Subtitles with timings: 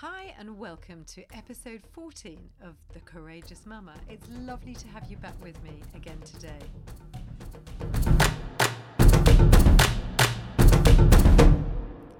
[0.00, 3.94] Hi, and welcome to episode 14 of The Courageous Mama.
[4.10, 6.58] It's lovely to have you back with me again today.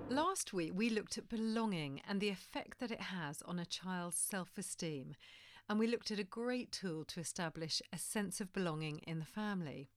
[0.08, 4.16] Last week, we looked at belonging and the effect that it has on a child's
[4.16, 5.14] self esteem,
[5.68, 9.26] and we looked at a great tool to establish a sense of belonging in the
[9.26, 9.90] family.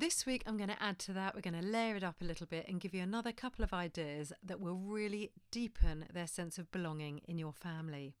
[0.00, 1.34] This week, I'm going to add to that.
[1.34, 3.72] We're going to layer it up a little bit and give you another couple of
[3.72, 8.14] ideas that will really deepen their sense of belonging in your family.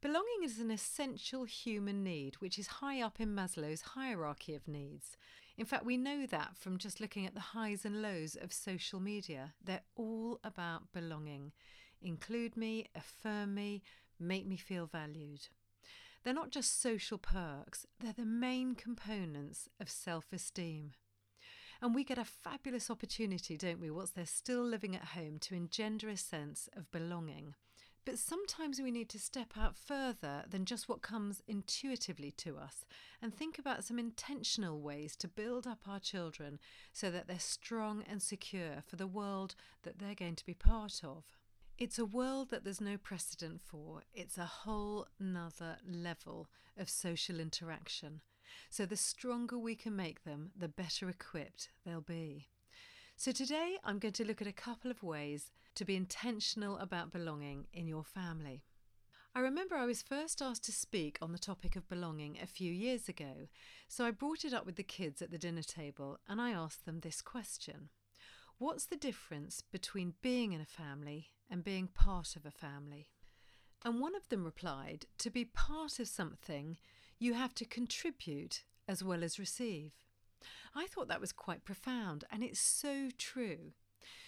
[0.00, 5.18] Belonging is an essential human need, which is high up in Maslow's hierarchy of needs.
[5.58, 8.98] In fact, we know that from just looking at the highs and lows of social
[8.98, 9.52] media.
[9.62, 11.52] They're all about belonging.
[12.00, 13.82] Include me, affirm me,
[14.18, 15.48] make me feel valued.
[16.24, 20.92] They're not just social perks, they're the main components of self esteem.
[21.82, 25.54] And we get a fabulous opportunity, don't we, whilst they're still living at home, to
[25.54, 27.54] engender a sense of belonging.
[28.06, 32.84] But sometimes we need to step out further than just what comes intuitively to us
[33.22, 36.58] and think about some intentional ways to build up our children
[36.92, 41.00] so that they're strong and secure for the world that they're going to be part
[41.02, 41.24] of.
[41.76, 44.02] It's a world that there's no precedent for.
[44.14, 46.46] It's a whole nother level
[46.78, 48.20] of social interaction.
[48.70, 52.46] So the stronger we can make them, the better equipped they'll be.
[53.16, 57.10] So today I'm going to look at a couple of ways to be intentional about
[57.10, 58.62] belonging in your family.
[59.34, 62.72] I remember I was first asked to speak on the topic of belonging a few
[62.72, 63.48] years ago,
[63.88, 66.84] so I brought it up with the kids at the dinner table and I asked
[66.84, 67.88] them this question
[68.58, 73.08] What's the difference between being in a family and being part of a family?
[73.84, 76.78] And one of them replied, To be part of something,
[77.18, 79.92] you have to contribute as well as receive.
[80.72, 83.72] I thought that was quite profound, and it's so true.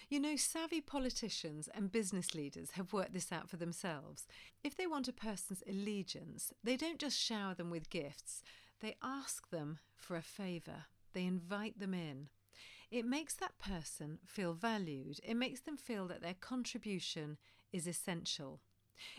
[0.09, 4.27] You know, savvy politicians and business leaders have worked this out for themselves.
[4.61, 8.43] If they want a person's allegiance, they don't just shower them with gifts,
[8.81, 12.27] they ask them for a favour, they invite them in.
[12.89, 15.19] It makes that person feel valued.
[15.23, 17.37] It makes them feel that their contribution
[17.73, 18.61] is essential.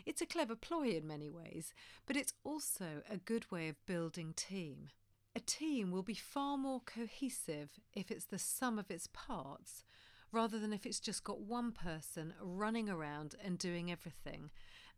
[0.06, 1.74] It's a clever ploy in many ways,
[2.06, 4.88] but it's also a good way of building team.
[5.36, 9.84] A team will be far more cohesive if it's the sum of its parts
[10.32, 14.50] rather than if it's just got one person running around and doing everything.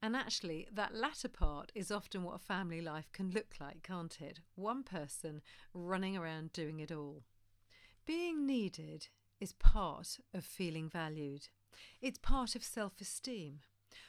[0.03, 4.19] And actually, that latter part is often what a family life can look like, can't
[4.21, 4.41] it?
[4.55, 5.43] One person
[5.75, 7.25] running around doing it all.
[8.10, 9.06] Being needed
[9.38, 11.47] is part of feeling valued.
[12.03, 13.60] It's part of self esteem.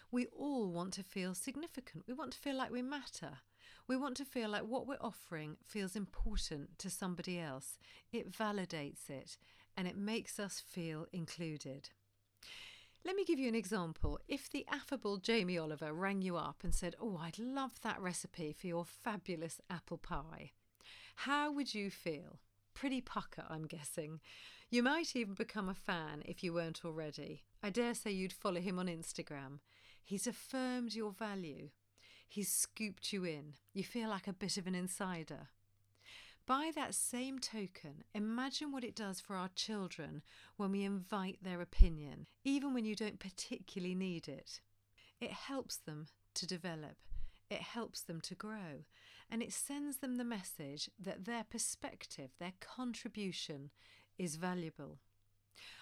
[0.09, 2.06] We all want to feel significant.
[2.07, 3.41] We want to feel like we matter.
[3.88, 7.78] We want to feel like what we're offering feels important to somebody else.
[8.12, 9.38] It validates it
[9.78, 11.91] and it makes us feel included.
[13.06, 14.19] Let me give you an example.
[14.28, 18.51] If the affable Jamie Oliver rang you up and said, Oh, I'd love that recipe
[18.51, 20.53] for your fabulous apple pie,
[21.18, 22.39] how would you feel?
[22.74, 24.20] Pretty pucker, I'm guessing.
[24.70, 27.44] You might even become a fan if you weren't already.
[27.62, 29.59] I dare say you'd follow him on Instagram.
[30.04, 31.70] He's affirmed your value.
[32.28, 33.54] He's scooped you in.
[33.74, 35.50] You feel like a bit of an insider.
[36.48, 40.22] By that same token, imagine what it does for our children
[40.58, 44.60] when we invite their opinion, even when you don't particularly need it.
[45.20, 46.96] It helps them to develop,
[47.50, 48.86] it helps them to grow,
[49.31, 53.72] and it sends them the message that their perspective, their contribution
[54.18, 55.00] is valuable.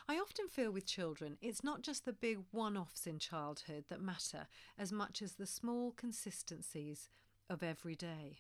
[0.08, 4.02] I often feel with children, it's not just the big one offs in childhood that
[4.02, 7.10] matter as much as the small consistencies
[7.50, 8.40] of every day.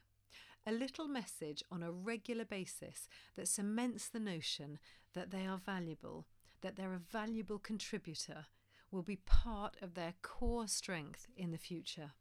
[0.68, 4.78] A little message on a regular basis that cements the notion
[5.16, 6.28] that they are valuable,
[6.62, 8.46] that they're a valuable contributor,
[8.92, 12.12] will be part of their core strength in the future.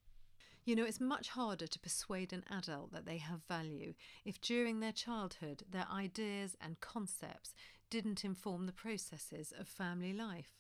[0.69, 3.95] You know, it's much harder to persuade an adult that they have value
[4.27, 7.55] if during their childhood their ideas and concepts
[7.89, 10.59] didn't inform the processes of family life.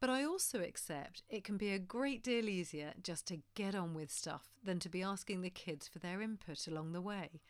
[0.00, 3.92] But I also accept it can be a great deal easier just to get on
[3.92, 7.42] with stuff than to be asking the kids for their input along the way,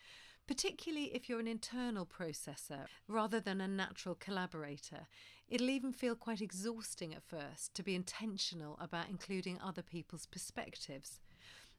[0.48, 5.06] particularly if you're an internal processor rather than a natural collaborator.
[5.48, 11.20] It'll even feel quite exhausting at first to be intentional about including other people's perspectives.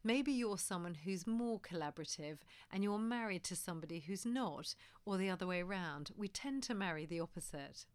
[0.04, 2.38] Maybe you're someone who's more collaborative
[2.72, 6.12] and you're married to somebody who's not, or the other way around.
[6.16, 7.86] We tend to marry the opposite.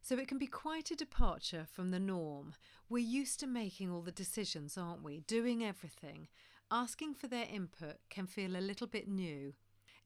[0.00, 2.54] So it can be quite a departure from the norm.
[2.88, 5.20] We're used to making all the decisions, aren't we?
[5.20, 6.28] Doing everything.
[6.70, 9.54] Asking for their input can feel a little bit new,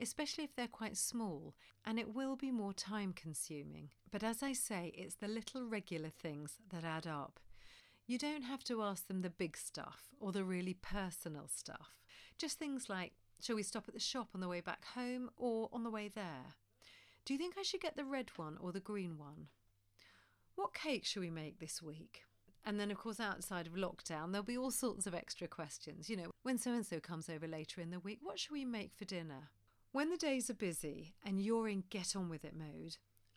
[0.00, 3.91] especially if they're quite small, and it will be more time consuming.
[4.11, 7.41] But as I say, it's the little regular things that add up.
[8.08, 11.90] You don't have to ask them the big stuff or the really personal stuff.
[12.38, 15.69] Just things like, shall we stop at the shop on the way back home or
[15.75, 16.55] on the way there?
[17.26, 19.49] Do you think I should get the red one or the green one?
[20.55, 22.22] What cake shall we make this week?
[22.64, 26.08] And then, of course, outside of lockdown, there'll be all sorts of extra questions.
[26.08, 28.64] You know, when so and so comes over later in the week, what shall we
[28.64, 29.50] make for dinner?
[29.93, 32.96] When the days are busy and you're in get on with it mode,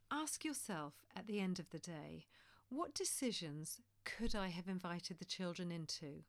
[0.09, 2.27] ask yourself at the end of the day,
[2.71, 6.23] what decisions could I have invited the children into?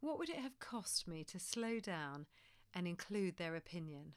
[0.00, 2.24] What would it have cost me to slow down
[2.72, 4.14] and include their opinion?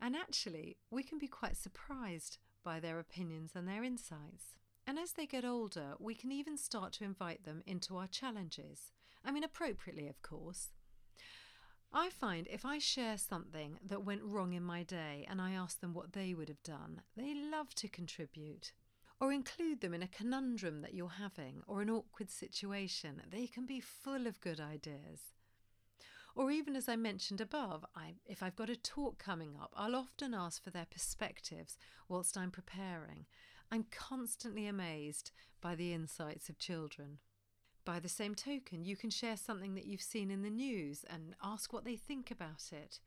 [0.00, 4.56] And actually, we can be quite surprised by their opinions and their insights.
[4.86, 8.92] And as they get older, we can even start to invite them into our challenges.
[9.22, 10.68] I mean, appropriately, of course.
[11.92, 15.80] I find if I share something that went wrong in my day and I ask
[15.80, 18.72] them what they would have done, they love to contribute.
[19.18, 23.22] Or include them in a conundrum that you're having or an awkward situation.
[23.30, 25.20] They can be full of good ideas.
[26.34, 29.96] Or even as I mentioned above, I, if I've got a talk coming up, I'll
[29.96, 31.78] often ask for their perspectives
[32.10, 33.24] whilst I'm preparing.
[33.72, 35.30] I'm constantly amazed
[35.62, 37.18] by the insights of children.
[37.86, 41.34] By the same token, you can share something that you've seen in the news and
[41.42, 43.00] ask what they think about it.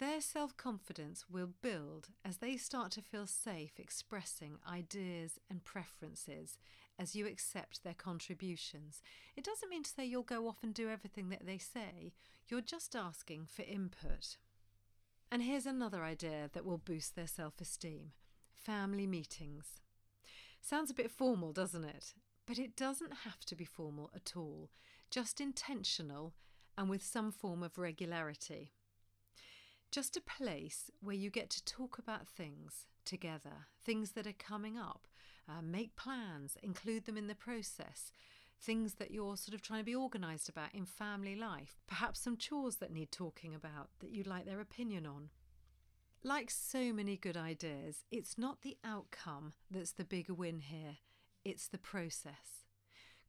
[0.00, 6.56] Their self confidence will build as they start to feel safe expressing ideas and preferences
[6.98, 9.02] as you accept their contributions.
[9.36, 12.14] It doesn't mean to say you'll go off and do everything that they say,
[12.48, 14.38] you're just asking for input.
[15.30, 18.12] And here's another idea that will boost their self esteem
[18.54, 19.82] family meetings.
[20.62, 22.14] Sounds a bit formal, doesn't it?
[22.46, 24.70] But it doesn't have to be formal at all,
[25.10, 26.32] just intentional
[26.78, 28.72] and with some form of regularity.
[29.90, 34.78] Just a place where you get to talk about things together, things that are coming
[34.78, 35.08] up,
[35.48, 38.12] uh, make plans, include them in the process,
[38.60, 42.36] things that you're sort of trying to be organised about in family life, perhaps some
[42.36, 45.30] chores that need talking about that you'd like their opinion on.
[46.22, 50.98] Like so many good ideas, it's not the outcome that's the bigger win here,
[51.44, 52.59] it's the process.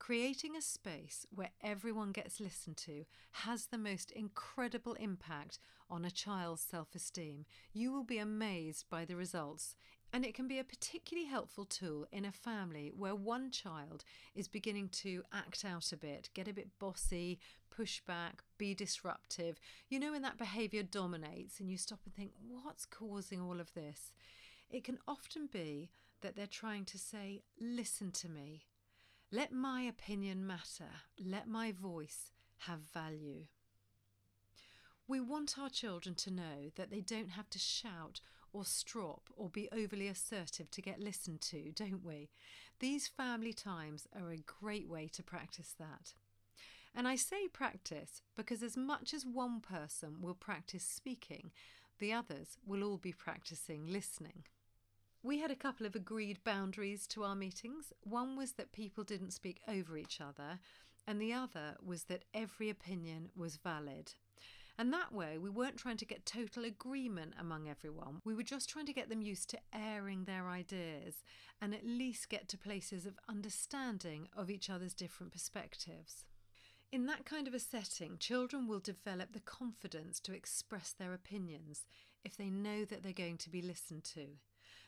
[0.01, 5.59] Creating a space where everyone gets listened to has the most incredible impact
[5.91, 7.45] on a child's self esteem.
[7.71, 9.75] You will be amazed by the results.
[10.11, 14.03] And it can be a particularly helpful tool in a family where one child
[14.33, 17.37] is beginning to act out a bit, get a bit bossy,
[17.69, 19.59] push back, be disruptive.
[19.87, 23.75] You know, when that behaviour dominates and you stop and think, what's causing all of
[23.75, 24.13] this?
[24.67, 28.63] It can often be that they're trying to say, listen to me,
[29.33, 30.89] let my opinion matter.
[31.17, 33.45] Let my voice have value.
[35.07, 38.19] We want our children to know that they don't have to shout
[38.51, 42.29] or strop or be overly assertive to get listened to, don't we?
[42.79, 46.13] These family times are a great way to practice that.
[46.93, 51.51] And I say practice because as much as one person will practice speaking,
[51.99, 54.43] the others will all be practicing listening.
[55.23, 57.93] We had a couple of agreed boundaries to our meetings.
[58.01, 60.59] One was that people didn't speak over each other,
[61.05, 64.13] and the other was that every opinion was valid.
[64.79, 68.21] And that way, we weren't trying to get total agreement among everyone.
[68.25, 71.23] We were just trying to get them used to airing their ideas
[71.61, 76.25] and at least get to places of understanding of each other's different perspectives.
[76.91, 81.85] In that kind of a setting, children will develop the confidence to express their opinions
[82.25, 84.29] if they know that they're going to be listened to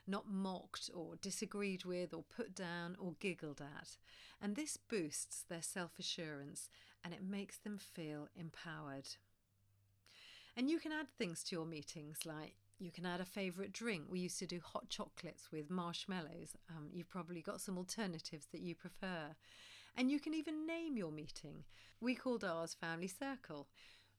[0.08, 3.98] not mocked or disagreed with or put down or giggled at.
[4.42, 6.70] And this boosts their self assurance
[7.04, 9.08] and it makes them feel empowered.
[10.56, 14.04] And you can add things to your meetings like you can add a favourite drink.
[14.10, 16.56] We used to do hot chocolates with marshmallows.
[16.70, 19.36] Um, you've probably got some alternatives that you prefer.
[19.96, 21.64] And you can even name your meeting.
[22.02, 23.68] We called ours Family Circle,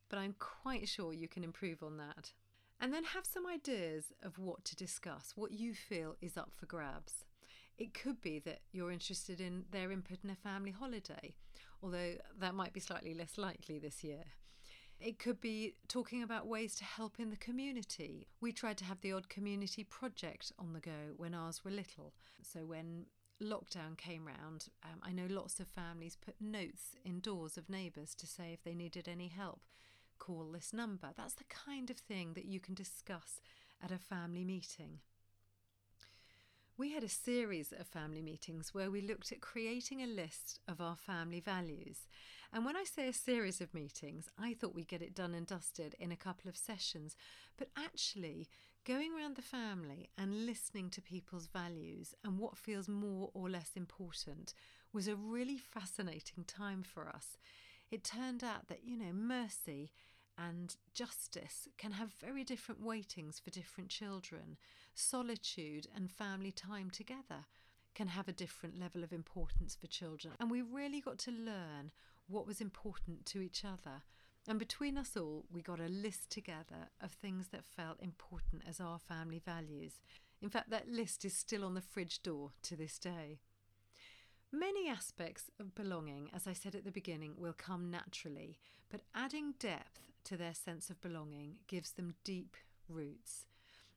[0.09, 2.33] but I'm quite sure you can improve on that.
[2.81, 6.66] And then have some ideas of what to discuss, what you feel is up for
[6.66, 7.25] grabs.
[7.78, 11.35] It could be that you're interested in their input in a family holiday,
[11.83, 14.25] although that might be slightly less likely this year.
[15.00, 18.28] It could be talking about ways to help in the community.
[18.40, 22.14] We tried to have the odd community project on the go when ours were little.
[22.43, 23.07] So when
[23.43, 28.26] lockdown came round, um, I know lots of families put notes indoors of neighbours to
[28.26, 29.61] say if they needed any help
[30.18, 31.11] call this number.
[31.16, 33.40] That's the kind of thing that you can discuss
[33.83, 35.00] at a family meeting.
[36.76, 40.80] We had a series of family meetings where we looked at creating a list of
[40.80, 42.09] our family values.
[42.52, 45.47] And when I say a series of meetings, I thought we'd get it done and
[45.47, 47.14] dusted in a couple of sessions.
[47.56, 48.49] But actually,
[48.85, 53.71] going around the family and listening to people's values and what feels more or less
[53.76, 54.52] important
[54.92, 57.37] was a really fascinating time for us.
[57.91, 59.93] It turned out that, you know, mercy
[60.37, 64.57] and justice can have very different weightings for different children.
[64.95, 67.47] Solitude and family time together
[67.95, 70.35] can have a different level of importance for children.
[70.41, 71.93] And we really got to learn
[72.26, 74.03] what was important to each other.
[74.49, 78.81] And between us all, we got a list together of things that felt important as
[78.81, 80.00] our family values.
[80.43, 83.38] In fact, that list is still on the fridge door to this day.
[84.56, 88.56] Many aspects of belonging, as I said at the beginning, will come naturally,
[88.88, 92.56] but adding depth to their sense of belonging gives them deep
[92.88, 93.46] roots.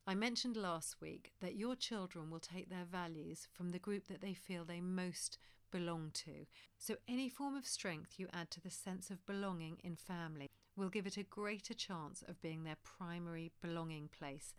[0.08, 4.22] I mentioned last week that your children will take their values from the group that
[4.22, 5.38] they feel they most
[5.70, 6.48] belong to.
[6.80, 10.90] So, any form of strength you add to the sense of belonging in family will
[10.90, 14.56] give it a greater chance of being their primary belonging place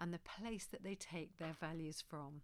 [0.00, 2.40] and the place that they take their values from.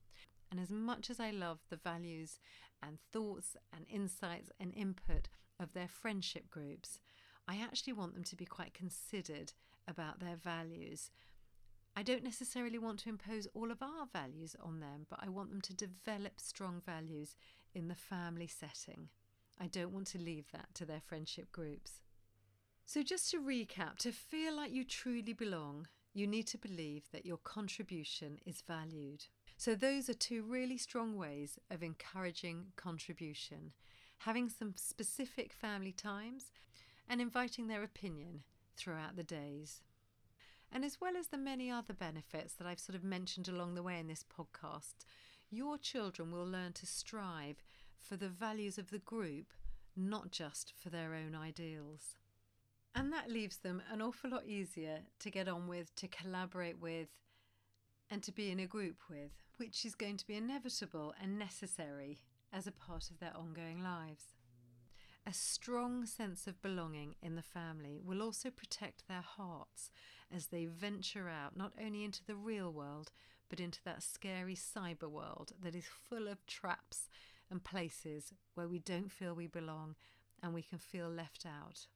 [0.50, 2.38] And as much as I love the values
[2.82, 5.28] and thoughts and insights and input
[5.60, 7.00] of their friendship groups,
[7.46, 9.52] I actually want them to be quite considered
[9.86, 11.10] about their values.
[11.96, 15.50] I don't necessarily want to impose all of our values on them, but I want
[15.50, 17.34] them to develop strong values
[17.74, 19.08] in the family setting.
[19.60, 22.00] I don't want to leave that to their friendship groups.
[22.86, 27.26] So, just to recap, to feel like you truly belong, you need to believe that
[27.26, 29.26] your contribution is valued.
[29.60, 33.72] So, those are two really strong ways of encouraging contribution
[34.18, 36.52] having some specific family times
[37.08, 38.44] and inviting their opinion
[38.76, 39.82] throughout the days.
[40.70, 43.82] And as well as the many other benefits that I've sort of mentioned along the
[43.82, 44.94] way in this podcast,
[45.50, 47.60] your children will learn to strive
[47.96, 49.52] for the values of the group,
[49.96, 52.16] not just for their own ideals.
[52.94, 57.08] And that leaves them an awful lot easier to get on with, to collaborate with,
[58.08, 62.18] and to be in a group with, which is going to be inevitable and necessary
[62.52, 64.34] as a part of their ongoing lives.
[65.26, 69.90] A strong sense of belonging in the family will also protect their hearts
[70.34, 73.10] as they venture out not only into the real world,
[73.50, 77.08] but into that scary cyber world that is full of traps
[77.50, 79.96] and places where we don't feel we belong
[80.42, 81.86] and we can feel left out.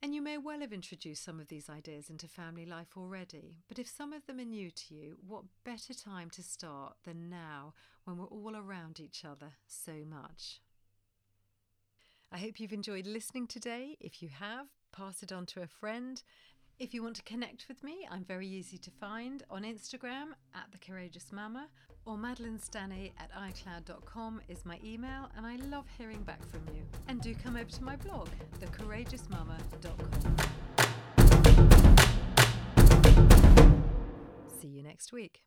[0.00, 3.80] And you may well have introduced some of these ideas into family life already, but
[3.80, 7.74] if some of them are new to you, what better time to start than now
[8.04, 10.60] when we're all around each other so much?
[12.30, 13.96] I hope you've enjoyed listening today.
[14.00, 16.22] If you have, pass it on to a friend.
[16.78, 20.70] If you want to connect with me, I'm very easy to find on Instagram at
[20.70, 21.66] The Courageous Mama
[22.08, 26.82] or Madeline Stanny at iCloud.com is my email, and I love hearing back from you.
[27.06, 28.28] And do come over to my blog,
[28.60, 30.36] thecourageousmama.com.
[34.58, 35.42] See you next week.